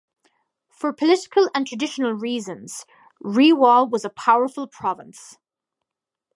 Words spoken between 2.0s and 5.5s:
reasons, Rewa is a powerful province.